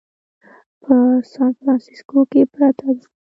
په 0.83 0.95
سان 1.31 1.51
فرانسیسکو 1.59 2.17
کې 2.31 2.41
پرته 2.53 2.87
ده. 2.97 3.05